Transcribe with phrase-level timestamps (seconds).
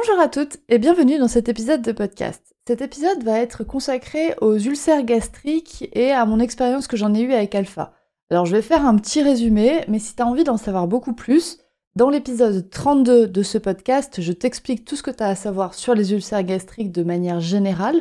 [0.00, 2.54] Bonjour à toutes et bienvenue dans cet épisode de podcast.
[2.68, 7.22] Cet épisode va être consacré aux ulcères gastriques et à mon expérience que j'en ai
[7.22, 7.94] eue avec Alpha.
[8.30, 11.58] Alors je vais faire un petit résumé, mais si tu envie d'en savoir beaucoup plus,
[11.96, 15.74] dans l'épisode 32 de ce podcast, je t'explique tout ce que tu as à savoir
[15.74, 18.00] sur les ulcères gastriques de manière générale.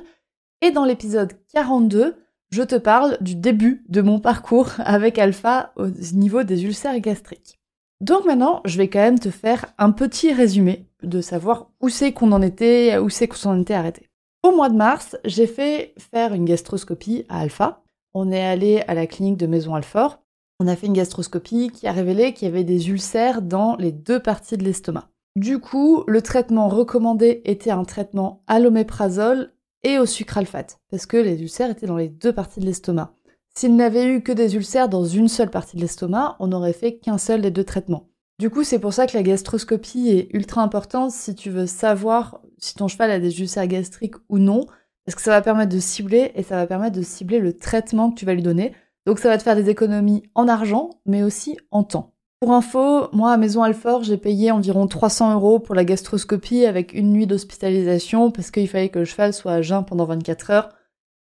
[0.61, 2.15] Et dans l'épisode 42,
[2.51, 7.59] je te parle du début de mon parcours avec Alpha au niveau des ulcères gastriques.
[8.01, 12.13] Donc maintenant, je vais quand même te faire un petit résumé de savoir où c'est
[12.13, 14.09] qu'on en était, où c'est qu'on s'en était arrêté.
[14.43, 17.83] Au mois de mars, j'ai fait faire une gastroscopie à Alpha.
[18.13, 20.19] On est allé à la clinique de Maison Alfort
[20.59, 23.91] on a fait une gastroscopie qui a révélé qu'il y avait des ulcères dans les
[23.91, 25.09] deux parties de l'estomac.
[25.35, 31.17] Du coup, le traitement recommandé était un traitement à l'oméprazole et au sucralfate, parce que
[31.17, 33.13] les ulcères étaient dans les deux parties de l'estomac.
[33.57, 36.99] S'il n'avait eu que des ulcères dans une seule partie de l'estomac, on n'aurait fait
[36.99, 38.07] qu'un seul des deux traitements.
[38.37, 42.39] Du coup, c'est pour ça que la gastroscopie est ultra importante si tu veux savoir
[42.59, 44.67] si ton cheval a des ulcères gastriques ou non,
[45.05, 48.11] parce que ça va permettre de cibler et ça va permettre de cibler le traitement
[48.11, 48.75] que tu vas lui donner.
[49.07, 52.13] Donc ça va te faire des économies en argent, mais aussi en temps.
[52.39, 56.93] Pour info, moi à Maison Alfort, j'ai payé environ 300 euros pour la gastroscopie avec
[56.93, 60.76] une nuit d'hospitalisation parce qu'il fallait que le cheval soit à jeun pendant 24 heures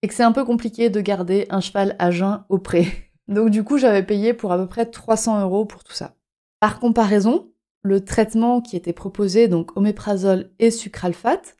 [0.02, 2.86] et que c'est un peu compliqué de garder un cheval à jeun au pré.
[3.28, 6.14] Donc du coup, j'avais payé pour à peu près 300 euros pour tout ça.
[6.60, 11.56] Par comparaison, le traitement qui était proposé, donc oméprazole et sucralfate,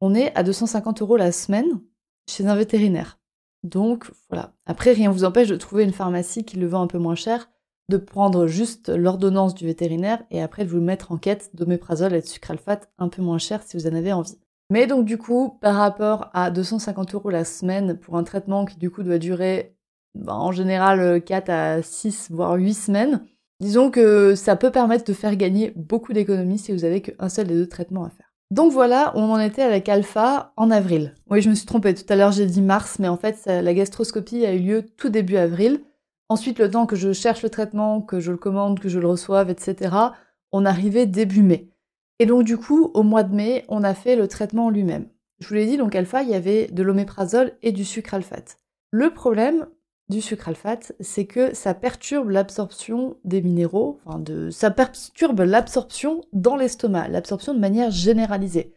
[0.00, 1.80] on est à 250 euros la semaine
[2.28, 3.18] chez un vétérinaire.
[3.62, 4.54] Donc voilà.
[4.66, 7.14] Après, rien ne vous empêche de trouver une pharmacie qui le vend un peu moins
[7.14, 7.48] cher,
[7.88, 12.20] de prendre juste l'ordonnance du vétérinaire et après de vous mettre en quête d'oméprazole et
[12.20, 14.38] de sucralfate un peu moins cher si vous en avez envie.
[14.70, 18.78] Mais donc du coup, par rapport à 250 euros la semaine pour un traitement qui
[18.78, 19.76] du coup doit durer
[20.14, 23.26] bah, en général 4 à 6 voire 8 semaines,
[23.60, 27.46] disons que ça peut permettre de faire gagner beaucoup d'économies si vous avez qu'un seul
[27.46, 28.34] des deux traitements à faire.
[28.50, 31.14] Donc voilà, on en était avec Alpha en avril.
[31.28, 31.94] Oui, je me suis trompée.
[31.94, 35.08] Tout à l'heure, j'ai dit mars, mais en fait, la gastroscopie a eu lieu tout
[35.08, 35.80] début avril.
[36.28, 39.08] Ensuite, le temps que je cherche le traitement, que je le commande, que je le
[39.08, 39.96] reçoive, etc.,
[40.52, 41.70] on arrivait début mai.
[42.18, 45.08] Et donc, du coup, au mois de mai, on a fait le traitement lui-même.
[45.40, 48.56] Je vous l'ai dit, donc Alpha, il y avait de l'oméprazole et du sucralfate.
[48.92, 49.66] Le problème,
[50.08, 56.56] du sucralfate, c'est que ça perturbe l'absorption des minéraux, enfin de, ça perturbe l'absorption dans
[56.56, 58.74] l'estomac, l'absorption de manière généralisée.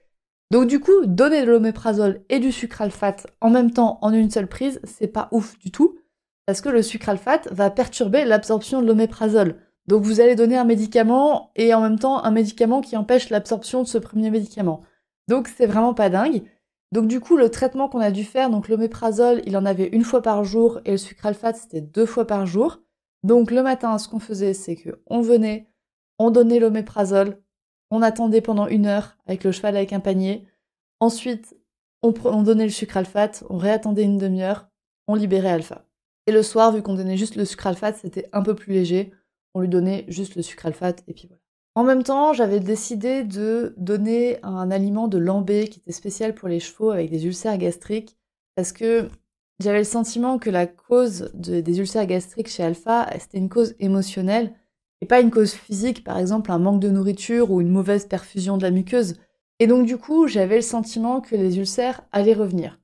[0.51, 4.47] Donc du coup, donner de l'oméprazole et du sucralfate en même temps en une seule
[4.47, 5.97] prise, c'est pas ouf du tout,
[6.45, 9.57] parce que le sucralfate va perturber l'absorption de l'oméprazole.
[9.87, 13.83] Donc vous allez donner un médicament et en même temps un médicament qui empêche l'absorption
[13.83, 14.81] de ce premier médicament.
[15.27, 16.43] Donc c'est vraiment pas dingue.
[16.91, 20.03] Donc du coup, le traitement qu'on a dû faire, donc l'oméprazole, il en avait une
[20.03, 22.79] fois par jour et le sucralfate, c'était deux fois par jour.
[23.23, 25.69] Donc le matin, ce qu'on faisait, c'est que on venait,
[26.19, 27.41] on donnait l'oméprazole,
[27.91, 30.47] on attendait pendant une heure avec le cheval avec un panier.
[30.99, 31.57] Ensuite,
[32.03, 34.67] on, on donnait le sucralfate, on réattendait une demi-heure,
[35.07, 35.85] on libérait alpha.
[36.25, 39.13] Et le soir, vu qu'on donnait juste le sucralfate, c'était un peu plus léger.
[39.57, 41.41] On lui donnait juste le sucralfate et puis voilà.
[41.73, 46.47] En même temps, j'avais décidé de donner un aliment de lambé qui était spécial pour
[46.47, 48.19] les chevaux avec des ulcères gastriques
[48.55, 49.09] parce que
[49.59, 54.53] j'avais le sentiment que la cause des ulcères gastriques chez Alpha, c'était une cause émotionnelle
[55.01, 58.57] et pas une cause physique, par exemple un manque de nourriture ou une mauvaise perfusion
[58.57, 59.15] de la muqueuse.
[59.57, 62.79] Et donc du coup, j'avais le sentiment que les ulcères allaient revenir.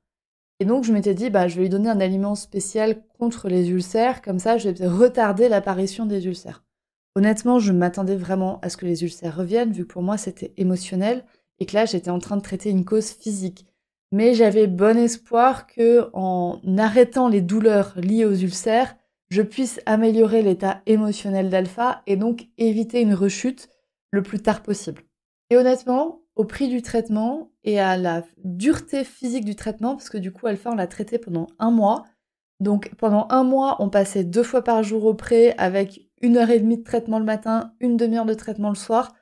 [0.64, 3.70] Et donc je m'étais dit, bah, je vais lui donner un aliment spécial contre les
[3.70, 6.64] ulcères, comme ça je vais retarder l'apparition des ulcères.
[7.18, 10.54] Honnêtement, je m'attendais vraiment à ce que les ulcères reviennent, vu que pour moi c'était
[10.56, 11.26] émotionnel
[11.60, 13.66] et que là j'étais en train de traiter une cause physique.
[14.14, 18.96] Mais j'avais bon espoir que, en arrêtant les douleurs liées aux ulcères,
[19.32, 23.68] je puisse améliorer l'état émotionnel d'Alpha et donc éviter une rechute
[24.12, 25.02] le plus tard possible.
[25.50, 30.18] Et honnêtement, au prix du traitement et à la dureté physique du traitement, parce que
[30.18, 32.06] du coup Alpha on l'a traité pendant un mois,
[32.60, 36.50] donc pendant un mois on passait deux fois par jour au pré avec une heure
[36.50, 39.14] et demie de traitement le matin, une demi-heure de traitement le soir.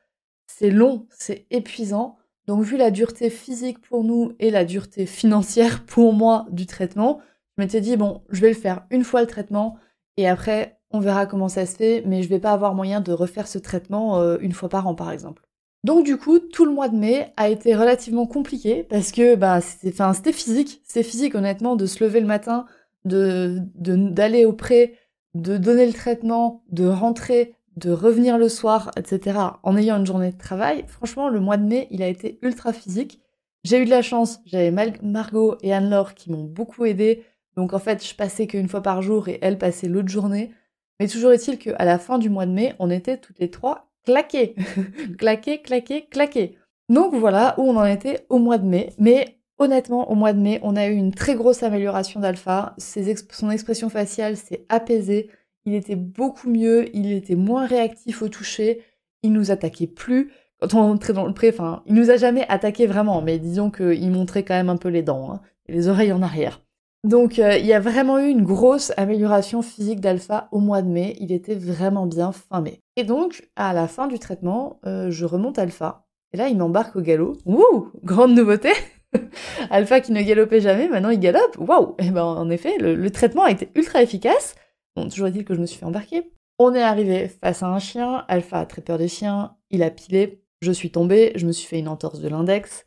[0.48, 2.18] C'est long, c'est épuisant.
[2.48, 7.20] Donc vu la dureté physique pour nous et la dureté financière pour moi du traitement,
[7.58, 9.78] je m'étais dit bon, je vais le faire une fois le traitement
[10.18, 13.14] et après on verra comment ça se fait, mais je vais pas avoir moyen de
[13.14, 15.44] refaire ce traitement euh, une fois par an par exemple.
[15.84, 19.62] Donc du coup, tout le mois de mai a été relativement compliqué parce que bah
[19.62, 22.66] c'était physique, c'était physique honnêtement de se lever le matin,
[23.06, 24.96] de d'aller au pré,
[25.34, 29.40] de donner le traitement, de rentrer, de revenir le soir, etc.
[29.64, 30.86] en ayant une journée de travail.
[30.88, 33.22] Franchement, le mois de mai, il a été ultra physique.
[33.64, 37.24] J'ai eu de la chance, j'avais Margot et Anne-Laure qui m'ont beaucoup aidé.
[37.56, 40.52] Donc en fait, je passais qu'une fois par jour et elle passait l'autre journée.
[41.00, 43.91] Mais toujours est-il qu'à la fin du mois de mai, on était toutes les trois
[44.06, 44.56] claquées.
[45.18, 46.58] claquées, claquées, claquées.
[46.90, 48.94] Donc voilà où on en était au mois de mai.
[48.98, 52.76] Mais honnêtement, au mois de mai, on a eu une très grosse amélioration d'Alpha.
[52.78, 55.30] Son expression faciale s'est apaisée.
[55.66, 58.82] Il était beaucoup mieux, il était moins réactif au toucher,
[59.22, 60.32] il nous attaquait plus
[60.62, 63.72] quand on entrait dans le pré, enfin, il nous a jamais attaqué vraiment, mais disons
[63.72, 66.62] qu'il montrait quand même un peu les dents hein, et les oreilles en arrière.
[67.04, 70.88] Donc euh, il y a vraiment eu une grosse amélioration physique d'Alpha au mois de
[70.88, 72.80] mai, il était vraiment bien fin mai.
[72.96, 76.96] Et donc à la fin du traitement, euh, je remonte Alpha, et là il m'embarque
[76.96, 77.38] au galop.
[77.46, 78.72] Wouh Grande nouveauté
[79.72, 81.58] Alpha qui ne galopait jamais, maintenant il galope.
[81.58, 84.54] Waouh Et eh ben en effet, le, traitement a été ultra efficace.
[84.96, 86.32] Bon, toujours est-il que je me suis fait embarquer.
[86.60, 89.90] On est arrivé face à un chien, Alpha a très peur des chiens, il a
[89.90, 92.86] pilé, je suis tombée, je me suis fait une entorse de l'index.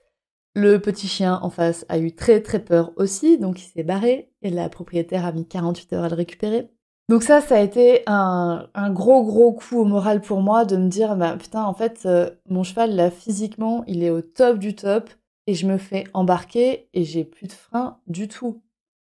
[0.57, 4.31] Le petit chien en face a eu très très peur aussi, donc il s'est barré
[4.43, 6.71] et la propriétaire a mis 48 heures à le récupérer.
[7.09, 10.89] Donc ça, ça a été un, gros gros coup au moral pour moi de me
[10.89, 14.75] dire, bah putain, en fait, euh, mon cheval là physiquement, il est au top du
[14.75, 15.11] top
[15.47, 18.63] et je me fais embarquer et j'ai plus de frein du tout.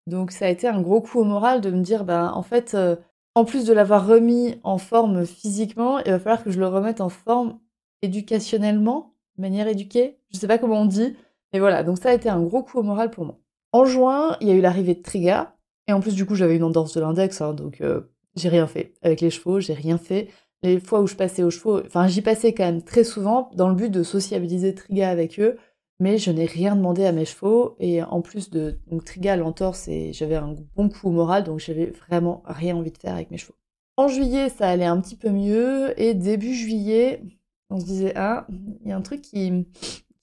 [0.07, 2.73] Donc ça a été un gros coup au moral de me dire, bah en fait,
[2.73, 2.95] euh,
[3.35, 7.01] en plus de l'avoir remis en forme physiquement, il va falloir que je le remette
[7.01, 7.59] en forme
[8.01, 11.15] éducationnellement, de manière éduquée, je sais pas comment on dit,
[11.53, 13.39] mais voilà, donc ça a été un gros coup au moral pour moi.
[13.71, 15.55] En juin, il y a eu l'arrivée de Triga,
[15.87, 18.01] et en plus du coup j'avais une endorse de l'index, hein, donc euh,
[18.35, 18.93] j'ai rien fait.
[19.01, 20.29] Avec les chevaux, j'ai rien fait.
[20.63, 23.69] Les fois où je passais aux chevaux, enfin j'y passais quand même très souvent dans
[23.69, 25.57] le but de sociabiliser Triga avec eux,
[25.99, 30.11] mais je n'ai rien demandé à mes chevaux, et en plus de Triga, l'entorse, et
[30.13, 33.37] j'avais un bon coup au moral, donc j'avais vraiment rien envie de faire avec mes
[33.37, 33.55] chevaux.
[33.95, 37.21] En juillet, ça allait un petit peu mieux, et début juillet,
[37.69, 38.47] on se disait, ah,
[38.83, 39.65] il y a un truc qui,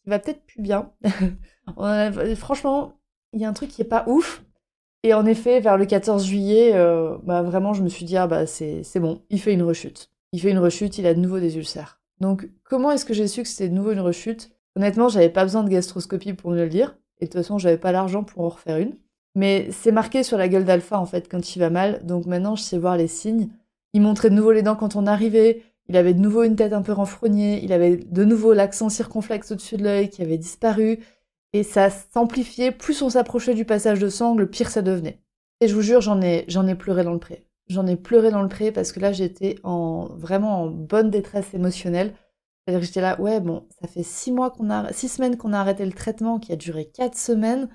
[0.06, 0.90] va peut-être plus bien.
[2.36, 2.94] franchement,
[3.32, 4.44] il y a un truc qui est pas ouf.
[5.02, 8.26] Et en effet, vers le 14 juillet, euh, bah, vraiment, je me suis dit, ah
[8.26, 10.10] bah c'est bon, il fait une rechute.
[10.32, 12.00] Il fait une rechute, il a de nouveau des ulcères.
[12.20, 14.50] Donc, comment est-ce que j'ai su que c'était de nouveau une rechute?
[14.76, 16.96] Honnêtement, j'avais pas besoin de gastroscopie pour me le dire.
[17.18, 18.96] Et de toute façon, j'avais pas l'argent pour en refaire une.
[19.34, 22.04] Mais c'est marqué sur la gueule d'Alpha, en fait, quand il va mal.
[22.04, 23.48] Donc maintenant, je sais voir les signes.
[23.92, 25.62] Il montrait de nouveau les dents quand on arrivait.
[25.90, 29.50] Il avait de nouveau une tête un peu renfrognée, il avait de nouveau l'accent circonflexe
[29.50, 31.00] au-dessus de l'œil qui avait disparu,
[31.52, 35.18] et ça s'amplifiait, plus on s'approchait du passage de sangle, pire ça devenait.
[35.60, 37.44] Et je vous jure, j'en ai, j'en ai pleuré dans le pré.
[37.66, 41.54] J'en ai pleuré dans le pré parce que là, j'étais en, vraiment en bonne détresse
[41.54, 42.14] émotionnelle.
[42.64, 45.58] C'est-à-dire que j'étais là, ouais, bon, ça fait six mois a, six semaines qu'on a
[45.58, 47.68] arrêté le traitement qui a duré quatre semaines.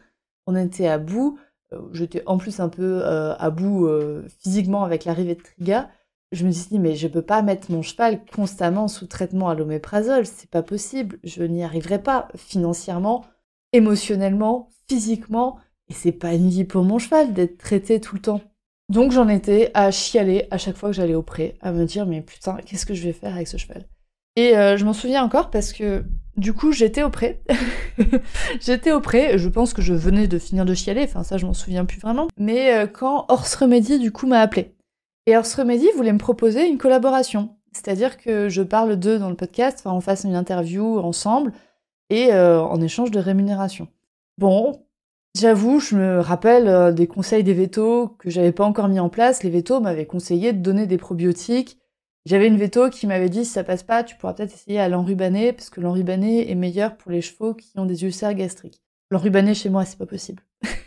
[0.48, 1.38] On était à bout.
[1.74, 5.90] Euh, j'étais en plus un peu euh, à bout euh, physiquement avec l'arrivée de Triga
[6.36, 9.56] je me suis dit, mais je peux pas mettre mon cheval constamment sous traitement à
[9.56, 13.26] l'oméprazole, c'est pas possible, je n'y arriverai pas financièrement,
[13.74, 15.58] émotionnellement, physiquement,
[15.90, 18.42] et c'est pas une vie pour mon cheval d'être traité tout le temps.
[18.90, 22.06] Donc j'en étais à chialer à chaque fois que j'allais au pré, à me dire,
[22.06, 23.88] mais putain, qu'est-ce que je vais faire avec ce cheval?
[24.36, 26.04] Et euh, je m'en souviens encore parce que
[26.36, 27.42] du coup j'étais au pré,
[28.60, 31.46] j'étais au pré, je pense que je venais de finir de chialer, enfin ça je
[31.46, 34.75] m'en souviens plus vraiment, mais euh, quand Horse Remedy du coup m'a appelé.
[35.28, 37.56] Et Earth Remedy voulait me proposer une collaboration.
[37.72, 41.52] C'est-à-dire que je parle d'eux dans le podcast, enfin on fasse une interview ensemble
[42.10, 43.88] et euh, en échange de rémunération.
[44.38, 44.86] Bon,
[45.36, 49.10] j'avoue, je me rappelle euh, des conseils des vétos que j'avais pas encore mis en
[49.10, 49.44] place.
[49.44, 51.80] Les vétos m'avaient conseillé de donner des probiotiques.
[52.26, 54.90] J'avais une veto qui m'avait dit si ça passe pas, tu pourras peut-être essayer à
[54.90, 58.82] l'enrubané parce que l'enrubané est meilleur pour les chevaux qui ont des ulcères gastriques.
[59.12, 60.44] L'enrubané chez moi, c'est pas possible.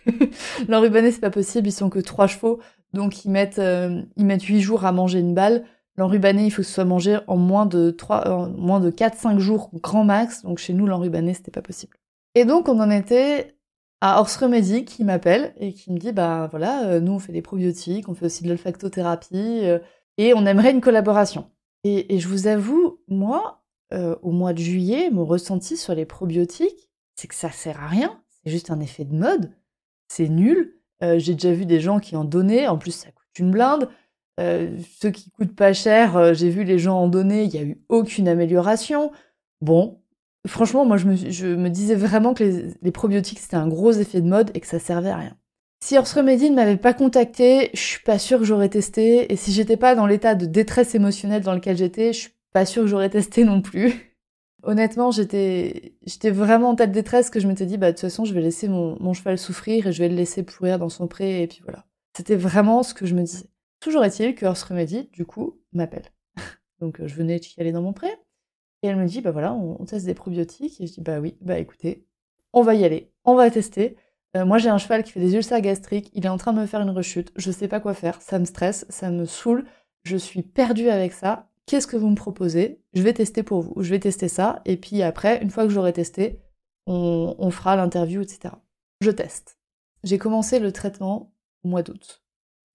[0.68, 2.58] l'enrubané, c'est pas possible, ils sont que trois chevaux.
[2.92, 5.64] Donc ils mettent, euh, ils mettent 8 jours à manger une balle.
[5.96, 9.38] L'enrubané, il faut que ce soit mangé en moins de 3, en moins de 4-5
[9.38, 10.42] jours grand max.
[10.42, 11.96] Donc chez nous, l'enrubané, c'était pas possible.
[12.34, 13.56] Et donc on en était
[14.00, 17.32] à Horse Remedy qui m'appelle et qui me dit bah voilà, euh, nous on fait
[17.32, 19.80] des probiotiques, on fait aussi de l'olfactothérapie euh,
[20.18, 21.50] et on aimerait une collaboration.
[21.84, 27.28] Et, je vous avoue, moi, au mois de juillet, mon ressenti sur les probiotiques, c'est
[27.28, 29.52] que ça sert à rien, c'est juste un effet de mode,
[30.08, 33.38] c'est nul, euh, j'ai déjà vu des gens qui en donnaient, en plus ça coûte
[33.38, 33.88] une blinde.
[34.40, 37.58] Euh, ceux qui coûtent pas cher, euh, j'ai vu les gens en donner, il n'y
[37.58, 39.10] a eu aucune amélioration.
[39.60, 40.00] Bon,
[40.46, 42.44] franchement, moi je me, disais vraiment que
[42.80, 45.36] les, probiotiques c'était un gros effet de mode et que ça servait à rien.
[45.80, 49.32] Si Horse Remedy ne m'avait pas contacté, je suis pas sûre que j'aurais testé.
[49.32, 52.66] Et si j'étais pas dans l'état de détresse émotionnelle dans lequel j'étais, je suis pas
[52.66, 54.07] sûre que j'aurais testé non plus.
[54.64, 58.24] Honnêtement, j'étais, j'étais vraiment en tête détresse que je m'étais dit, bah, de toute façon,
[58.24, 61.42] je vais laisser mon, cheval souffrir et je vais le laisser pourrir dans son pré,
[61.42, 61.86] et puis voilà.
[62.16, 63.46] C'était vraiment ce que je me disais.
[63.80, 66.06] Toujours est-il que Horse Remedy, du coup, m'appelle.
[66.80, 68.08] Donc, je venais y aller dans mon pré,
[68.82, 71.36] et elle me dit, bah voilà, on, teste des probiotiques, et je dis, bah oui,
[71.40, 72.04] bah écoutez,
[72.52, 73.96] on va y aller, on va tester.
[74.36, 76.60] Euh, moi, j'ai un cheval qui fait des ulcères gastriques, il est en train de
[76.60, 79.64] me faire une rechute, je sais pas quoi faire, ça me stresse, ça me saoule,
[80.02, 82.82] je suis perdue avec ça, qu'est-ce que vous me proposez?
[82.94, 85.70] Je vais tester pour vous, je vais tester ça, et puis après, une fois que
[85.70, 86.40] j'aurai testé,
[86.86, 88.54] on, fera l'interview, etc.
[89.02, 89.58] Je teste.
[90.04, 92.24] J'ai commencé le traitement au mois d'août,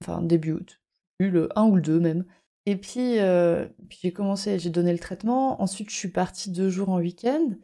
[0.04, 0.80] enfin début août,
[1.20, 2.26] le 1 ou le 2 même.
[2.68, 6.70] Et puis, euh, puis j'ai commencé, j'ai donné le traitement, ensuite je suis partie deux
[6.70, 7.56] jours en week-end,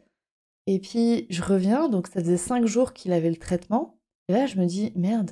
[0.66, 4.46] et puis je reviens, donc ça faisait cinq jours qu'il avait le traitement, et là
[4.46, 5.30] je me dis, merde,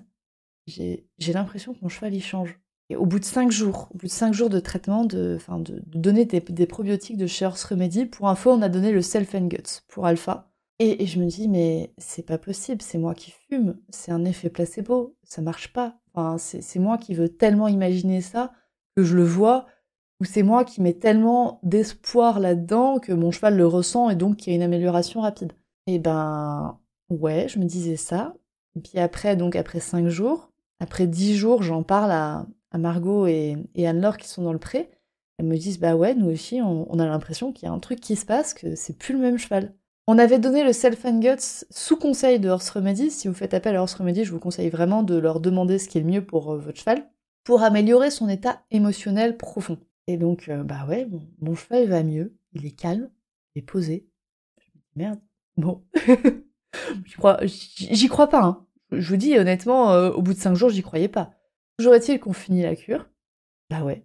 [0.66, 2.58] j'ai l'impression que mon cheval il change.
[2.90, 5.58] Et au bout de cinq jours, au bout de cinq jours de traitement, de, enfin
[5.58, 9.34] de, donner des, probiotiques de chez Horse Remedy, pour info, on a donné le Self
[9.34, 10.50] and Guts pour Alpha.
[10.78, 14.48] Et, je me dis, mais c'est pas possible, c'est moi qui fume, c'est un effet
[14.48, 15.98] placebo, ça marche pas.
[16.14, 18.52] Enfin, c'est moi qui veux tellement imaginer ça
[18.96, 19.66] que je le vois,
[20.20, 24.36] ou c'est moi qui mets tellement d'espoir là-dedans que mon cheval le ressent et donc
[24.36, 25.52] qu'il y a une amélioration rapide.
[25.86, 26.78] Et ben,
[27.10, 28.34] ouais, je me disais ça.
[28.76, 33.26] Et puis après, donc après cinq jours, après dix jours, j'en parle à, à Margot
[33.26, 34.90] et, Anne-Laure qui sont dans le pré,
[35.38, 38.00] elles me disent bah ouais, nous aussi, on, a l'impression qu'il y a un truc
[38.00, 39.74] qui se passe, que c'est plus le même cheval.
[40.06, 43.10] On avait donné le Self and Guts sous conseil de Horse Remedy.
[43.10, 45.88] Si vous faites appel à Horse Remedy, je vous conseille vraiment de leur demander ce
[45.88, 47.08] qui est le mieux pour euh, votre cheval,
[47.44, 49.78] pour améliorer son état émotionnel profond.
[50.06, 51.06] Et donc, euh, bah ouais,
[51.40, 53.10] mon, cheval va mieux, il est calme,
[53.54, 54.08] il est posé.
[54.96, 55.20] Merde,
[55.58, 55.84] bon.
[57.04, 58.66] j'y crois, pas, hein.
[58.90, 61.34] Je vous dis honnêtement, euh, au bout de cinq jours, j'y croyais pas.
[61.78, 63.08] Toujours est-il qu'on finit la cure.
[63.70, 64.04] Bah ouais,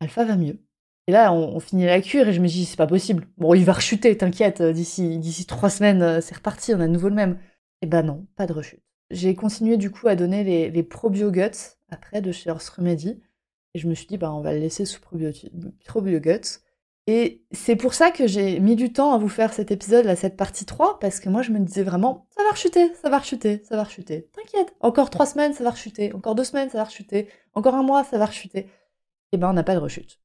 [0.00, 0.58] Alpha va mieux.
[1.06, 3.28] Et là, on, finit la cure et je me dis, c'est pas possible.
[3.38, 6.86] Bon, il va rechuter, t'inquiète, euh, d'ici, d'ici trois semaines, euh, c'est reparti, on a
[6.88, 7.38] de nouveau le même.
[7.80, 8.82] Et bah non, pas de rechute.
[9.10, 13.22] J'ai continué du coup à donner les, les probioguts après de chez Horse Remedy.
[13.74, 16.60] Et je me suis dit, bah on va le laisser sous probioguts.
[17.06, 20.16] Et c'est pour ça que j'ai mis du temps à vous faire cet épisode, là,
[20.16, 23.18] cette partie 3, parce que moi je me disais vraiment, ça va rechuter, ça va
[23.18, 24.28] rechuter, ça va rechuter.
[24.32, 27.84] T'inquiète, encore trois semaines, ça va rechuter, encore deux semaines, ça va rechuter, encore un
[27.84, 28.58] mois, ça va rechuter.
[28.58, 28.68] Et
[29.32, 30.20] eh ben on n'a pas de rechute.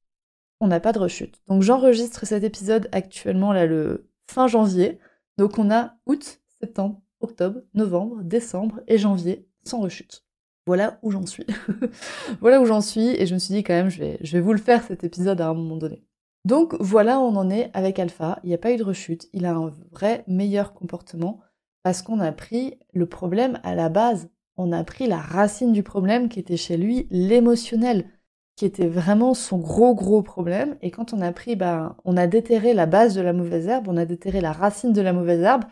[0.60, 1.40] On n'a pas de rechute.
[1.46, 4.98] Donc j'enregistre cet épisode actuellement là le fin janvier.
[5.38, 10.24] Donc on a août, septembre, octobre, novembre, décembre et janvier sans rechute.
[10.66, 11.46] Voilà où j'en suis.
[12.40, 14.40] voilà où j'en suis et je me suis dit quand même je vais, je vais
[14.40, 16.04] vous le faire cet épisode à un moment donné.
[16.44, 18.40] Donc voilà on en est avec Alpha.
[18.42, 19.28] Il n'y a pas eu de rechute.
[19.32, 21.40] Il a un vrai meilleur comportement
[21.82, 24.28] parce qu'on a pris le problème à la base.
[24.56, 28.08] On a pris la racine du problème qui était chez lui l'émotionnel,
[28.56, 30.76] qui était vraiment son gros gros problème.
[30.82, 33.88] Et quand on a pris, ben, on a déterré la base de la mauvaise herbe,
[33.88, 35.64] on a déterré la racine de la mauvaise herbe.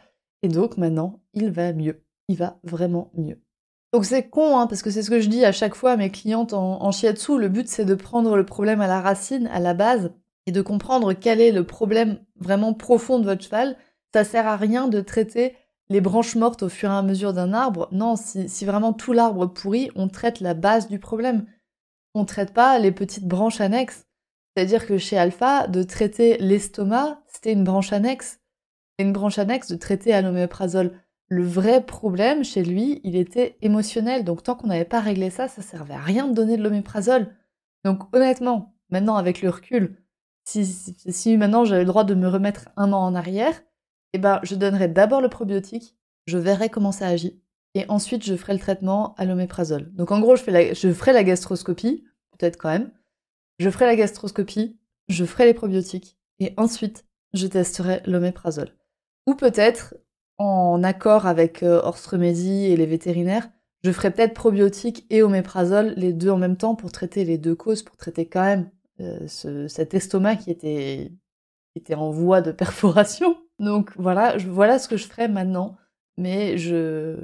[0.43, 2.03] Et donc maintenant, il va mieux.
[2.29, 3.43] Il va vraiment mieux.
[3.93, 5.97] Donc c'est con, hein, parce que c'est ce que je dis à chaque fois à
[5.97, 7.39] mes clientes en, en shiatsu.
[7.39, 10.13] Le but, c'est de prendre le problème à la racine, à la base,
[10.47, 13.77] et de comprendre quel est le problème vraiment profond de votre cheval,
[14.13, 15.55] ça sert à rien de traiter
[15.91, 17.89] les branches mortes au fur et à mesure d'un arbre.
[17.93, 21.47] Non, si, vraiment tout l'arbre pourrit, on traite la base du problème.
[22.15, 24.07] On traite pas les petites branches annexes.
[24.55, 28.41] C'est-à-dire que chez Alpha, de traiter l'estomac, c'était une branche annexe.
[28.99, 30.93] Et une branche annexe de traiter à l'oméprazole.
[31.29, 34.25] Le vrai problème chez lui, il était émotionnel.
[34.25, 37.35] Donc tant qu'on n'avait pas réglé ça, ça servait à rien de donner de l'oméprazole.
[37.85, 39.97] Donc honnêtement, maintenant avec le recul,
[40.45, 43.63] si, maintenant j'avais le droit de me remettre un an en arrière,
[44.13, 47.41] eh ben, je donnerais d'abord le probiotique, je verrai comment ça agit,
[47.75, 49.93] et ensuite je ferai le traitement à l'oméprazole.
[49.95, 50.43] Donc en gros, je,
[50.75, 52.05] je ferai la gastroscopie,
[52.37, 52.91] peut-être quand même,
[53.59, 54.79] je ferai la gastroscopie,
[55.09, 57.05] je ferai les probiotiques, et ensuite
[57.35, 58.73] je testerai l'oméprazole.
[59.27, 59.95] Ou peut-être,
[60.39, 61.83] en accord avec euh,
[62.13, 63.51] et les vétérinaires,
[63.85, 67.55] je ferai peut-être probiotique et oméprazole les deux en même temps pour traiter les deux
[67.55, 71.13] causes, pour traiter quand même euh, cet estomac qui était,
[71.75, 73.37] était en voie de perforation.
[73.59, 75.77] Donc voilà, voilà ce que je ferai maintenant,
[76.17, 77.17] mais je,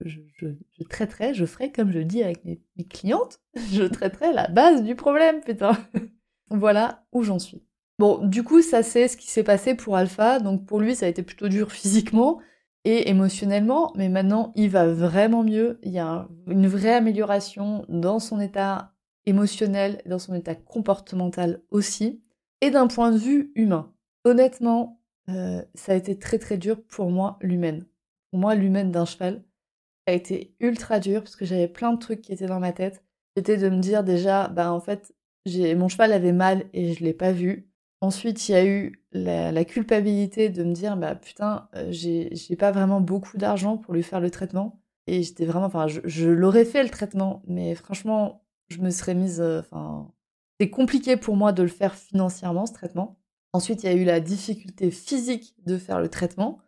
[0.00, 0.48] je, je,
[0.88, 3.40] traiterai, je ferai comme je dis avec mes, mes clientes,
[3.72, 5.76] je traiterai la base du problème, putain.
[6.50, 7.62] voilà où j'en suis.
[7.98, 11.06] Bon, du coup, ça c'est ce qui s'est passé pour Alpha, donc pour lui ça
[11.06, 12.40] a été plutôt dur physiquement
[12.84, 18.18] et émotionnellement, mais maintenant il va vraiment mieux, il y a une vraie amélioration dans
[18.18, 18.93] son état
[19.26, 22.22] émotionnel, dans son état comportemental aussi,
[22.60, 23.92] et d'un point de vue humain.
[24.24, 27.86] Honnêtement, euh, ça a été très très dur pour moi, l'humaine.
[28.30, 29.44] Pour moi, l'humaine d'un cheval,
[30.06, 32.72] ça a été ultra dur parce que j'avais plein de trucs qui étaient dans ma
[32.72, 33.02] tête.
[33.36, 35.14] C'était de me dire déjà, bah en fait,
[35.46, 37.68] mon cheval avait mal et je l'ai pas vu.
[38.00, 42.70] Ensuite, il y a eu la, culpabilité de me dire bah putain, euh, j'ai pas
[42.70, 44.80] vraiment beaucoup d'argent pour lui faire le traitement.
[45.06, 48.43] Et j'étais vraiment, enfin, je, l'aurais fait le traitement, mais franchement,
[48.74, 50.12] je me serais mise, euh, enfin,
[50.60, 53.18] c'est compliqué pour moi de le faire financièrement ce traitement.
[53.52, 56.58] Ensuite, il y a eu la difficulté physique de faire le traitement,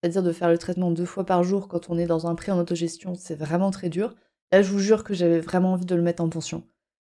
[0.00, 2.52] c'est-à-dire de faire le traitement deux fois par jour quand on est dans un prix
[2.52, 4.14] en autogestion, c'est vraiment très dur.
[4.52, 6.62] Là, je vous jure que j'avais vraiment envie de le mettre en pension.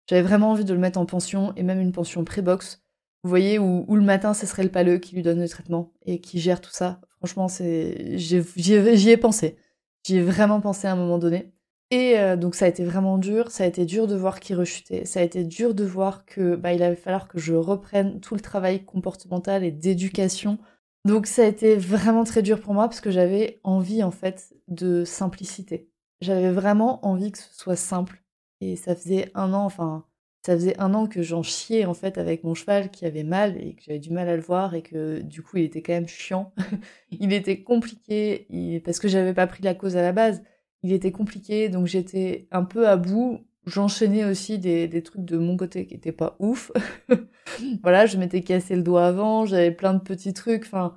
[0.10, 2.82] J'avais vraiment envie de le mettre en pension et même une pension pré-box.
[3.24, 6.22] Vous voyez, où, le matin, ce serait le paleux qui lui donne le traitement et
[6.22, 7.02] qui gère tout ça.
[7.18, 9.58] Franchement, c'est, j'y ai pensé.
[10.04, 11.55] J'y ai vraiment pensé à un moment donné.
[11.92, 14.56] Et euh, donc ça a été vraiment dur, ça a été dur de voir qu'il
[14.56, 18.20] rechutait, ça a été dur de voir que bah, il allait falloir que je reprenne
[18.22, 20.58] tout le travail comportemental et d'éducation.
[21.06, 24.56] Donc ça a été vraiment très dur pour moi parce que j'avais envie en fait
[24.68, 25.88] de simplicité.
[26.22, 28.24] J'avais vraiment envie que ce soit simple.
[28.62, 30.06] Et ça faisait un an, enfin,
[30.46, 33.58] ça faisait un an que j'en chiais en fait avec mon cheval qui avait mal
[33.62, 35.94] et que j'avais du mal à le voir et que du coup il était quand
[35.94, 36.54] même chiant.
[37.12, 38.48] il était compliqué
[38.84, 40.42] parce que j'avais pas pris la cause à la base.
[40.86, 43.40] Il était compliqué donc j'étais un peu à bout.
[43.66, 46.72] J'enchaînais aussi des, des, trucs de mon côté qui étaient pas ouf.
[47.82, 50.66] voilà, je m'étais cassé le doigt avant, j'avais plein de petits trucs.
[50.66, 50.94] Enfin,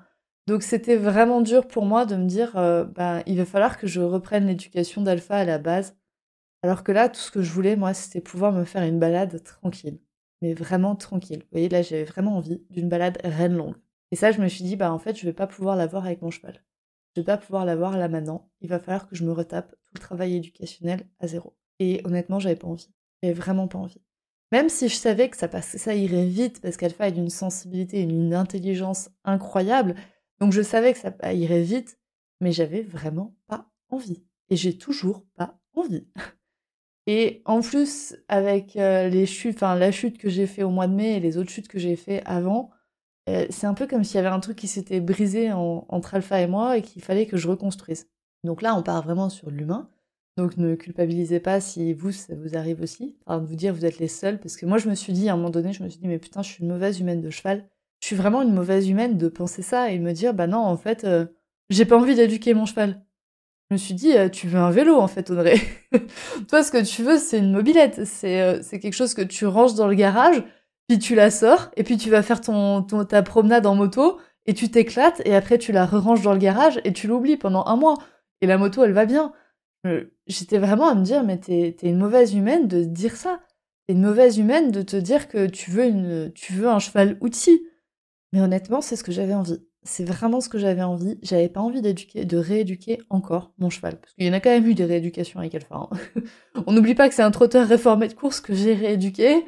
[0.47, 3.87] donc c'était vraiment dur pour moi de me dire, euh, bah, il va falloir que
[3.87, 5.97] je reprenne l'éducation d'Alpha à la base.
[6.62, 9.42] Alors que là, tout ce que je voulais, moi, c'était pouvoir me faire une balade
[9.42, 10.00] tranquille.
[10.42, 11.40] Mais vraiment tranquille.
[11.45, 13.76] Vous voyez, là, j'avais vraiment envie d'une balade reine longue.
[14.11, 16.21] Et ça, je me suis dit, bah en fait, je vais pas pouvoir l'avoir avec
[16.21, 16.62] mon cheval.
[17.19, 18.49] Vais pas pouvoir l'avoir là maintenant.
[18.61, 21.57] Il va falloir que je me retape tout le travail éducationnel à zéro.
[21.81, 22.93] Et honnêtement, j'avais pas envie.
[23.21, 24.01] J'avais vraiment pas envie.
[24.53, 27.99] Même si je savais que ça, passait, ça irait vite parce qu'Alpha a d'une sensibilité
[27.99, 29.97] et une intelligence incroyable,
[30.39, 31.99] donc je savais que ça irait vite,
[32.41, 34.25] mais j'avais vraiment pas envie.
[34.49, 36.07] Et j'ai toujours pas envie.
[37.09, 40.87] Et en plus, avec euh, les chutes, enfin la chute que j'ai fait au mois
[40.87, 42.71] de mai et les autres chutes que j'ai fait avant,
[43.28, 46.41] euh, c'est un peu comme s'il y avait un truc qui s'était brisé entre Alpha
[46.41, 48.08] et moi et qu'il fallait que je reconstruise.
[48.45, 49.88] Donc là, on part vraiment sur l'humain.
[50.36, 53.17] Donc ne culpabilisez pas si vous, ça vous arrive aussi.
[53.26, 54.38] Enfin, de vous dire vous êtes les seuls.
[54.38, 56.08] Parce que moi, je me suis dit, à un moment donné, je me suis dit,
[56.08, 57.64] mais putain, je suis une mauvaise humaine de cheval
[58.00, 60.76] je suis vraiment une mauvaise humaine de penser ça et me dire bah non en
[60.76, 61.26] fait euh,
[61.71, 63.02] j'ai pas envie d'éduquer mon cheval.
[63.71, 65.56] Je me suis dit euh, tu veux un vélo en fait Audrey.
[66.49, 69.88] Toi ce que tu veux c'est une mobilette, c'est quelque chose que tu ranges dans
[69.88, 70.43] le garage,
[70.89, 74.55] puis tu la sors et puis tu vas faire ton, ta promenade en moto et
[74.55, 77.77] tu t'éclates et après tu la ranges dans le garage et tu l'oublies pendant un
[77.77, 77.99] mois
[78.41, 79.33] et la moto elle va bien.
[80.27, 83.41] J'étais vraiment à me dire mais t'es es une mauvaise humaine de dire ça.
[83.87, 87.19] T'es une mauvaise humaine de te dire que tu veux une tu veux un cheval
[87.21, 87.63] outil.
[88.33, 89.63] Mais honnêtement, c'est ce que j'avais envie.
[89.83, 91.19] C'est vraiment ce que j'avais envie.
[91.23, 93.99] J'avais pas envie d'éduquer, de rééduquer encore mon cheval.
[93.99, 95.77] Parce qu'il y en a quand même eu des rééducations avec Alpha.
[95.77, 96.23] Hein.
[96.67, 99.45] On n'oublie pas que c'est un trotteur réformé de course que j'ai rééduqué.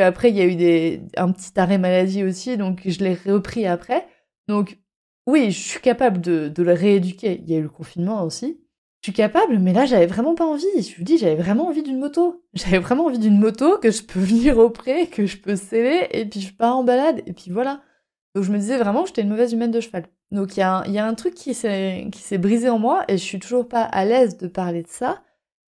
[0.00, 3.66] Après, il y a eu des, un petit arrêt maladie aussi, donc je l'ai repris
[3.66, 4.06] après.
[4.48, 4.78] Donc,
[5.26, 7.40] oui, je suis capable de, de le rééduquer.
[7.42, 8.60] Il y a eu le confinement aussi.
[9.02, 10.64] Je suis capable, mais là, j'avais vraiment pas envie.
[10.76, 12.44] Je vous dis, j'avais vraiment envie d'une moto.
[12.54, 16.08] J'avais vraiment envie d'une moto que je peux venir au pré, que je peux sceller,
[16.10, 17.80] et puis je pars en balade, et puis voilà.
[18.34, 20.06] Donc je me disais vraiment que j'étais une mauvaise humaine de cheval.
[20.30, 23.66] Donc il y, a un, truc qui s'est brisé en moi et je suis toujours
[23.66, 25.22] pas à l'aise de parler de ça.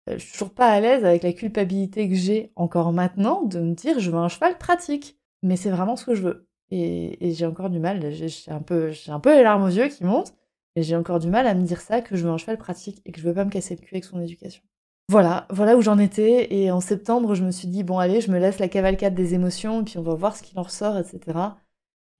[0.09, 3.61] Euh, je suis toujours pas à l'aise avec la culpabilité que j'ai encore maintenant de
[3.61, 5.19] me dire je veux un cheval pratique.
[5.43, 6.49] Mais c'est vraiment ce que je veux.
[6.71, 10.05] Et, j'ai encore du mal, j'ai un, peu, un peu les larmes aux yeux qui
[10.05, 10.35] montent,
[10.77, 13.03] et j'ai encore du mal à me dire ça, que je veux un cheval pratique
[13.05, 14.63] et que je veux pas me casser le cul avec son éducation.
[15.09, 16.55] Voilà, voilà où j'en étais.
[16.55, 19.35] Et en septembre, je me suis dit, bon allez, je me laisse la cavalcade des
[19.35, 21.39] émotions, puis on va voir ce qu'il en ressort, etc.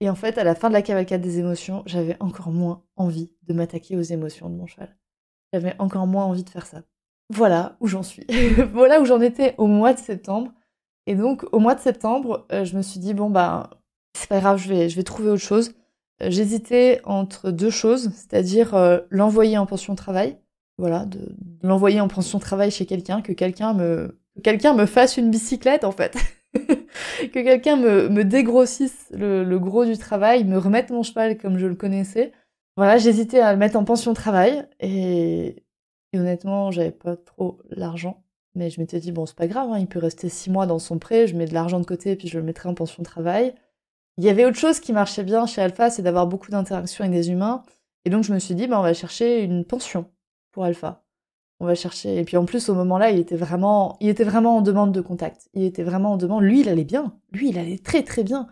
[0.01, 3.31] Et en fait, à la fin de la cavalcade des émotions, j'avais encore moins envie
[3.43, 4.97] de m'attaquer aux émotions de mon cheval.
[5.53, 6.81] J'avais encore moins envie de faire ça.
[7.31, 8.25] Voilà où j'en suis.
[8.73, 10.51] voilà où j'en étais au mois de septembre.
[11.07, 13.69] Et donc, au mois de septembre, euh, je me suis dit, bon, bah,
[14.13, 15.73] c'est pas grave, je vais, je vais trouver autre chose.
[16.21, 20.37] Euh, j'hésitais entre deux choses, c'est-à-dire euh, l'envoyer en pension travail.
[20.77, 25.29] Voilà, de, de l'envoyer en pension travail chez quelqu'un, que quelqu'un me, me fasse une
[25.29, 26.17] bicyclette, en fait.
[26.53, 31.67] que quelqu'un me, me, dégrossisse le, gros du travail, me remette mon cheval comme je
[31.67, 32.33] le connaissais.
[32.77, 35.63] Voilà, j'hésitais à le mettre en pension travail et,
[36.19, 38.23] honnêtement, j'avais pas trop l'argent.
[38.55, 40.79] Mais je m'étais dit, bon, c'est pas grave, hein, il peut rester six mois dans
[40.79, 43.01] son prêt, je mets de l'argent de côté et puis je le mettrai en pension
[43.01, 43.55] travail.
[44.17, 47.15] Il y avait autre chose qui marchait bien chez Alpha, c'est d'avoir beaucoup d'interactions avec
[47.15, 47.63] des humains.
[48.03, 50.05] Et donc je me suis dit, bah, on va chercher une pension
[50.51, 51.03] pour Alpha
[51.61, 52.17] on va chercher.
[52.17, 54.99] Et puis en plus, au moment-là, il était vraiment, il était vraiment en demande de
[54.99, 55.47] contact.
[55.53, 56.43] Il était vraiment en demande.
[56.43, 57.13] Lui, il allait bien.
[57.31, 58.47] Lui, il allait très très bien.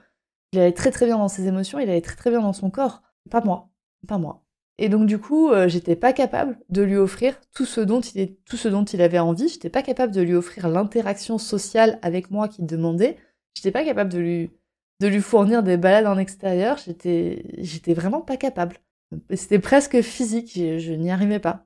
[0.54, 1.80] Il allait très très bien dans ses émotions.
[1.80, 3.02] Il allait très très bien dans son corps.
[3.32, 3.70] Pas moi.
[4.08, 4.44] Pas moi.
[4.82, 8.36] Et donc du coup, euh, j'étais pas capable de lui offrir tout ce dont il
[8.46, 9.50] tout ce dont il avait envie.
[9.50, 13.18] J'étais pas capable de lui offrir l'interaction sociale avec moi qu'il demandait.
[13.56, 14.52] J'étais pas capable de lui,
[15.02, 18.78] de lui fournir des balades en extérieur, j'étais, j'étais vraiment pas capable.
[19.34, 21.66] C'était presque physique, je, n'y arrivais pas.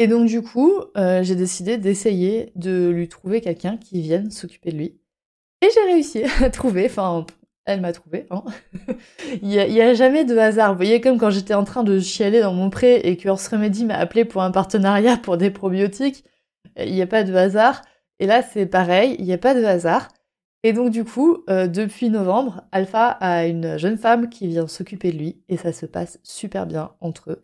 [0.00, 4.72] Et donc du coup, euh, j'ai décidé d'essayer de lui trouver quelqu'un qui vienne s'occuper
[4.72, 4.98] de lui.
[5.62, 7.24] Et j'ai réussi à trouver, enfin,
[7.68, 8.26] elle m'a trouvé.
[8.30, 8.42] Hein.
[9.42, 10.72] il, y a, jamais de hasard.
[10.72, 13.46] Vous voyez, comme quand j'étais en train de chialer dans mon pré et que Horse
[13.48, 16.24] Remedy m'a appelé pour un partenariat pour des probiotiques,
[16.78, 17.82] il n'y a pas de hasard.
[18.20, 20.08] Et là, c'est pareil, il n'y a pas de hasard.
[20.64, 25.12] Et donc du coup, euh, depuis novembre, Alpha a une jeune femme qui vient s'occuper
[25.12, 27.40] de lui et ça se passe super bien entre eux.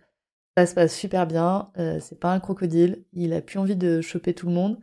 [0.57, 4.01] Ça se passe super bien, euh, c'est pas un crocodile, il a plus envie de
[4.01, 4.79] choper tout le monde,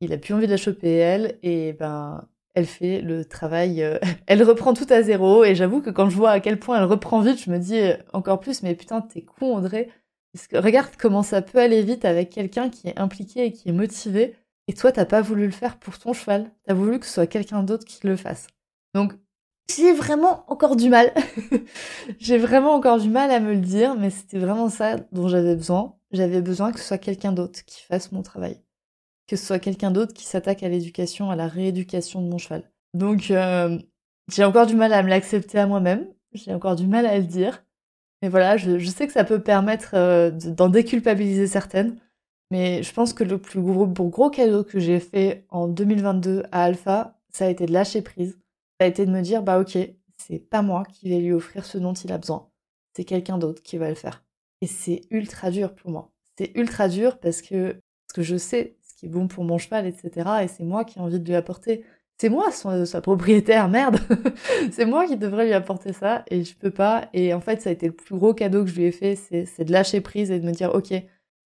[0.00, 3.98] il a plus envie de la choper elle et ben elle fait le travail, euh,
[4.26, 6.84] elle reprend tout à zéro et j'avoue que quand je vois à quel point elle
[6.84, 7.80] reprend vite, je me dis
[8.12, 9.88] encore plus mais putain t'es con Audrey,
[10.32, 13.68] parce que regarde comment ça peut aller vite avec quelqu'un qui est impliqué et qui
[13.68, 14.34] est motivé
[14.68, 16.50] et toi, t'as pas voulu le faire pour ton cheval.
[16.64, 18.48] T'as voulu que ce soit quelqu'un d'autre qui le fasse.
[18.94, 19.12] Donc,
[19.74, 21.12] j'ai vraiment encore du mal.
[22.18, 25.54] j'ai vraiment encore du mal à me le dire, mais c'était vraiment ça dont j'avais
[25.54, 25.96] besoin.
[26.12, 28.60] J'avais besoin que ce soit quelqu'un d'autre qui fasse mon travail.
[29.26, 32.62] Que ce soit quelqu'un d'autre qui s'attaque à l'éducation, à la rééducation de mon cheval.
[32.94, 33.78] Donc, euh,
[34.32, 36.06] j'ai encore du mal à me l'accepter à moi-même.
[36.32, 37.64] J'ai encore du mal à le dire.
[38.22, 41.98] Mais voilà, je, sais que ça peut permettre euh, d'en déculpabiliser certaines.
[42.50, 46.62] Mais je pense que le plus gros, gros cadeau que j'ai fait en 2022 à
[46.64, 48.38] Alpha, ça a été de lâcher prise.
[48.78, 49.76] Ça a été de me dire, bah ok,
[50.18, 52.48] c'est pas moi qui vais lui offrir ce dont il a besoin.
[52.94, 54.24] C'est quelqu'un d'autre qui va le faire.
[54.60, 56.12] Et c'est ultra dur pour moi.
[56.38, 59.58] C'est ultra dur parce que, parce que je sais ce qui est bon pour mon
[59.58, 60.10] cheval, etc.
[60.42, 61.84] Et c'est moi qui ai envie de lui apporter.
[62.18, 63.98] C'est moi sa propriétaire, merde
[64.72, 67.08] C'est moi qui devrais lui apporter ça et je peux pas.
[67.12, 69.16] Et en fait, ça a été le plus gros cadeau que je lui ai fait,
[69.16, 70.92] c'est de lâcher prise et de me dire, ok,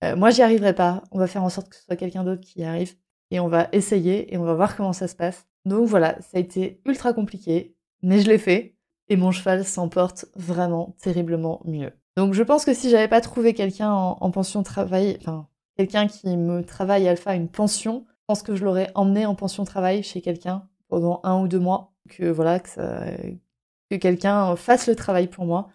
[0.05, 1.03] euh, moi, j'y arriverai pas.
[1.11, 2.95] On va faire en sorte que ce soit quelqu'un d'autre qui y arrive.
[3.31, 5.47] Et on va essayer et on va voir comment ça se passe.
[5.65, 8.77] Donc voilà, ça a été ultra compliqué, mais je l'ai fait.
[9.09, 11.93] Et mon cheval s'en porte vraiment terriblement mieux.
[12.17, 15.49] Donc je pense que si j'avais pas trouvé quelqu'un en, pension travail, enfin,
[15.81, 19.65] quelqu'un qui me travaille alpha une pension, je pense que je l'aurais emmené en pension
[19.65, 21.95] travail chez quelqu'un pendant un ou deux mois.
[22.11, 22.71] Que voilà, que,
[23.91, 25.71] que quelqu'un fasse le travail pour moi.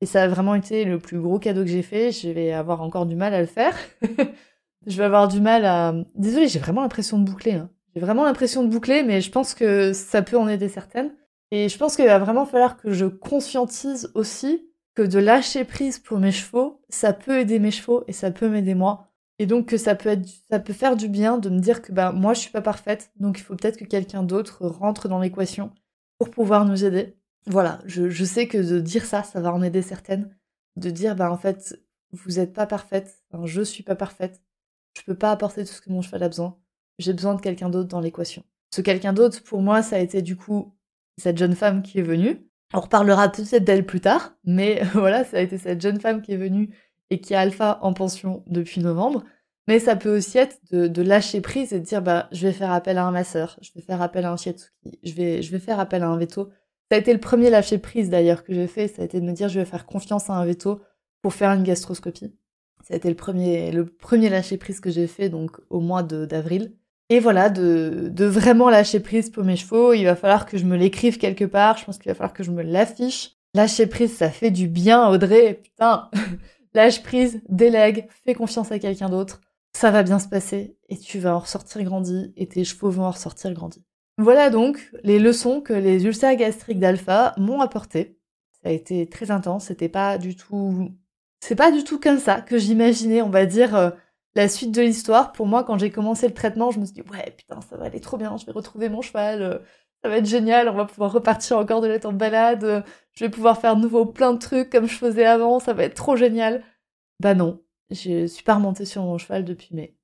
[0.00, 2.12] Et ça a vraiment été le plus gros cadeau que j'ai fait.
[2.12, 3.76] Je vais avoir encore du mal à le faire.
[4.86, 5.94] je vais avoir du mal à...
[6.14, 7.52] Désolée, j'ai vraiment l'impression de boucler.
[7.52, 7.68] Hein.
[7.94, 11.12] J'ai vraiment l'impression de boucler, mais je pense que ça peut en aider certaines.
[11.50, 15.98] Et je pense qu'il va vraiment falloir que je conscientise aussi que de lâcher prise
[15.98, 19.11] pour mes chevaux, ça peut aider mes chevaux et ça peut m'aider moi.
[19.38, 21.92] Et donc que ça peut être, ça peut faire du bien de me dire que
[21.92, 25.20] bah moi je suis pas parfaite, donc il faut peut-être que quelqu'un d'autre rentre dans
[25.20, 25.72] l'équation
[26.18, 27.16] pour pouvoir nous aider
[27.46, 30.34] voilà, je, sais que de dire ça, ça va en aider certaines.
[30.76, 31.78] De dire, bah en fait,
[32.12, 34.40] vous n'êtes pas parfaite, je suis pas parfaite,
[34.96, 36.58] je peux pas apporter tout ce que mon cheval a besoin,
[36.98, 38.44] j'ai besoin de quelqu'un d'autre dans l'équation.
[38.74, 40.74] Ce quelqu'un d'autre, pour moi, ça a été du coup
[41.18, 42.46] cette jeune femme qui est venue.
[42.72, 46.32] On reparlera peut-être d'elle plus tard, mais voilà, ça a été cette jeune femme qui
[46.32, 46.74] est venue
[47.12, 49.22] et qui est alpha en pension depuis novembre.
[49.68, 52.72] Mais ça peut aussi être de, lâcher prise et de dire bah je vais faire
[52.72, 55.60] appel à un masseur, je vais faire appel à un shiatsuki, je vais, je vais
[55.60, 56.50] faire appel à un veto
[56.92, 59.24] ça a été le premier lâcher prise d'ailleurs que j'ai fait, ça a été de
[59.24, 60.78] me dire je vais faire confiance à un veto
[61.22, 62.34] pour faire une gastroscopie.
[62.86, 66.02] Ça a été le premier, le premier lâcher prise que j'ai fait donc au mois
[66.02, 66.74] d'avril.
[67.08, 70.66] Et voilà, de, de vraiment lâcher prise pour mes chevaux, il va falloir que je
[70.66, 73.38] me l'écrive quelque part, je pense qu'il va falloir que je me l'affiche.
[73.54, 76.10] Lâcher prise, ça fait du bien, Audrey, putain.
[76.74, 79.40] Lâche prise, délègue, fais confiance à quelqu'un d'autre.
[79.74, 83.04] Ça va bien se passer et tu vas en ressortir grandi et tes chevaux vont
[83.04, 83.84] en ressortir grandi.
[84.18, 88.18] Voilà donc les leçons que les ulcères gastriques d'alpha m'ont apportées.
[88.62, 90.92] Ça a été très intense, c'était pas du tout
[91.42, 93.90] c'est pas du tout comme ça que j'imaginais, on va dire euh,
[94.36, 95.32] la suite de l'histoire.
[95.32, 97.86] Pour moi, quand j'ai commencé le traitement, je me suis dit ouais, putain, ça va
[97.86, 99.58] aller trop bien, je vais retrouver mon cheval, euh,
[100.02, 102.82] ça va être génial, on va pouvoir repartir encore de l'être en balade, euh,
[103.14, 105.84] je vais pouvoir faire de nouveau plein de trucs comme je faisais avant, ça va
[105.84, 106.64] être trop génial.
[107.20, 109.96] Bah non, je suis pas remontée sur mon cheval depuis mai.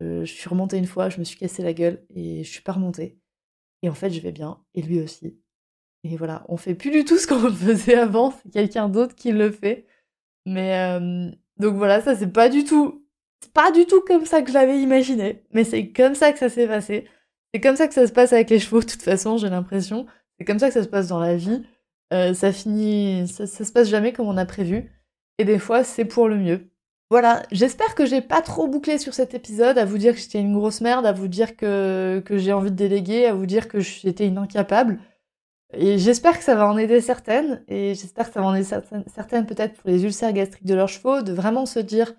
[0.00, 2.72] je suis remontée une fois, je me suis cassé la gueule et je suis pas
[2.72, 3.18] remontée.
[3.82, 5.38] Et en fait, je vais bien, et lui aussi.
[6.04, 9.32] Et voilà, on fait plus du tout ce qu'on faisait avant, c'est quelqu'un d'autre qui
[9.32, 9.86] le fait.
[10.46, 11.00] Mais
[11.58, 13.04] donc voilà, ça c'est pas du tout,
[13.54, 16.48] pas du tout comme ça que je l'avais imaginé, mais c'est comme ça que ça
[16.48, 17.06] s'est passé.
[17.52, 20.06] C'est comme ça que ça se passe avec les chevaux, de toute façon, j'ai l'impression.
[20.38, 21.62] C'est comme ça que ça se passe dans la vie.
[22.12, 24.90] Euh, ça finit, ça, se passe jamais comme on a prévu.
[25.38, 26.70] Et des fois, c'est pour le mieux.
[27.10, 30.40] Voilà, j'espère que j'ai pas trop bouclé sur cet épisode, à vous dire que j'étais
[30.40, 33.68] une grosse merde, à vous dire que, que j'ai envie de déléguer, à vous dire
[33.68, 34.98] que j'étais une incapable.
[35.72, 38.64] Et j'espère que ça va en aider certaines, et j'espère que ça va en aider
[38.64, 42.14] certaines, certaines peut-être pour les ulcères gastriques de leurs chevaux, de vraiment se dire,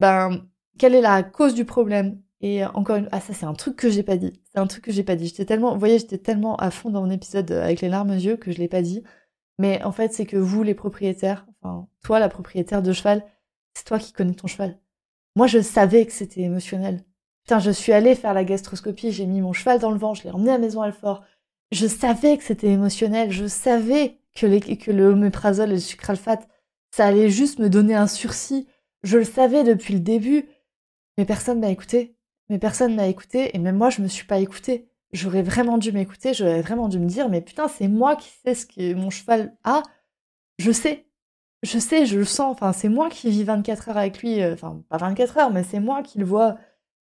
[0.00, 0.46] ben,
[0.78, 2.20] quelle est la cause du problème?
[2.42, 4.40] Et encore une ah ça c'est un truc que j'ai pas dit.
[4.52, 5.26] C'est un truc que j'ai pas dit.
[5.26, 8.14] J'étais tellement, vous voyez, j'étais tellement à fond dans mon épisode avec les larmes aux
[8.14, 9.02] yeux que je l'ai pas dit.
[9.58, 13.22] Mais en fait, c'est que vous, les propriétaires, enfin toi, la propriétaire de cheval,
[13.74, 14.78] c'est toi qui connais ton cheval.
[15.36, 17.04] Moi, je savais que c'était émotionnel.
[17.44, 20.24] Putain, je suis allée faire la gastroscopie, j'ai mis mon cheval dans le vent, je
[20.24, 21.24] l'ai emmené à Maison Alfort.
[21.72, 26.48] Je savais que c'était émotionnel, je savais que, les, que le oméprazole et le sucralfate,
[26.90, 28.66] ça allait juste me donner un sursis.
[29.02, 30.48] Je le savais depuis le début,
[31.18, 32.16] mais personne m'a écouté.
[32.50, 34.88] Mais personne m'a écouté, et même moi, je me suis pas écoutée.
[35.12, 38.54] J'aurais vraiment dû m'écouter, j'aurais vraiment dû me dire, mais putain, c'est moi qui sais
[38.54, 39.82] ce que mon cheval a.
[40.58, 41.06] Je sais.
[41.62, 42.52] Je sais, je le sens.
[42.52, 44.42] Enfin, c'est moi qui vis 24 heures avec lui.
[44.42, 46.56] Euh, enfin, pas 24 heures, mais c'est moi qui le vois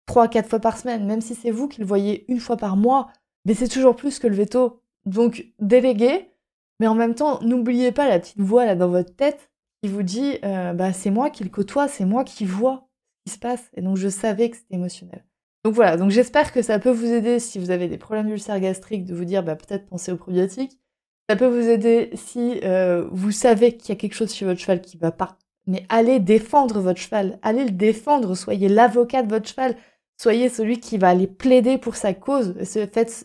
[0.07, 1.05] 3 quatre fois par semaine.
[1.05, 3.09] Même si c'est vous qui le voyez une fois par mois,
[3.45, 4.81] mais c'est toujours plus que le veto.
[5.05, 6.31] Donc, déléguez,
[6.79, 9.51] mais en même temps, n'oubliez pas la petite voix là dans votre tête
[9.83, 12.87] qui vous dit, euh, bah, c'est moi qui le côtoie, c'est moi qui vois
[13.27, 13.69] ce qui se passe.
[13.75, 15.23] Et donc, je savais que c'était émotionnel.
[15.65, 18.59] Donc voilà, donc j'espère que ça peut vous aider si vous avez des problèmes d'ulcère
[18.59, 20.79] gastrique de vous dire bah, peut-être penser aux probiotiques.
[21.27, 24.59] Ça peut vous aider si euh, vous savez qu'il y a quelque chose chez votre
[24.59, 25.39] cheval qui va pas.
[25.65, 29.75] Mais allez défendre votre cheval, allez le défendre, soyez l'avocat de votre cheval,
[30.21, 32.53] soyez celui qui va aller plaider pour sa cause,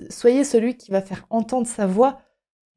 [0.09, 2.23] soyez celui qui va faire entendre sa voix.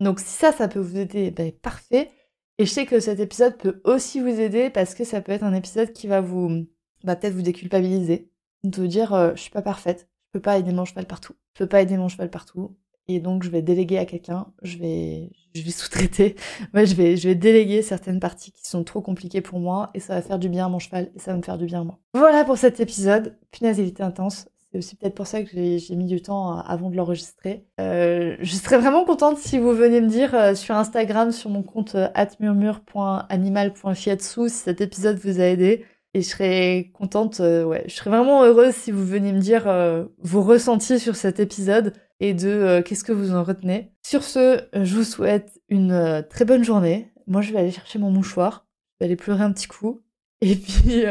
[0.01, 2.09] Donc si ça, ça peut vous aider, ben, parfait.
[2.57, 5.45] Et je sais que cet épisode peut aussi vous aider parce que ça peut être
[5.45, 6.65] un épisode qui va vous,
[7.05, 8.32] bah, peut-être vous déculpabiliser
[8.63, 11.63] de dire euh, je suis pas parfaite, je peux pas aider mon cheval partout, je
[11.63, 12.75] peux pas aider mon cheval partout,
[13.07, 16.35] et donc je vais déléguer à quelqu'un, je vais, je vais sous-traiter,
[16.73, 19.99] ouais, je vais, je vais déléguer certaines parties qui sont trop compliquées pour moi, et
[19.99, 21.81] ça va faire du bien à mon cheval, et ça va me faire du bien
[21.81, 21.99] à moi.
[22.13, 25.95] Voilà pour cet épisode, punaise il était intense, c'est aussi peut-être pour ça que j'ai
[25.95, 27.67] mis du temps avant de l'enregistrer.
[27.79, 31.61] Euh, je serais vraiment contente si vous venez me dire euh, sur Instagram, sur mon
[31.61, 35.85] compte atmurmure.animal.fiatsu si cet épisode vous a aidé.
[36.15, 39.67] Et je serais contente, euh, ouais, je serais vraiment heureuse si vous veniez me dire
[39.67, 43.91] euh, vos ressentis sur cet épisode et de euh, qu'est-ce que vous en retenez.
[44.03, 47.11] Sur ce, je vous souhaite une très bonne journée.
[47.25, 50.03] Moi, je vais aller chercher mon mouchoir, je vais aller pleurer un petit coup.
[50.41, 51.03] Et puis,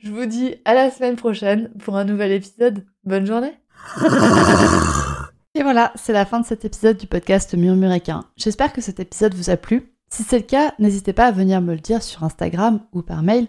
[0.00, 2.86] je vous dis à la semaine prochaine pour un nouvel épisode.
[3.04, 3.52] Bonne journée
[5.54, 8.24] Et voilà, c'est la fin de cet épisode du podcast Murmuréquin.
[8.36, 9.92] J'espère que cet épisode vous a plu.
[10.08, 13.22] Si c'est le cas, n'hésitez pas à venir me le dire sur Instagram ou par
[13.22, 13.48] mail.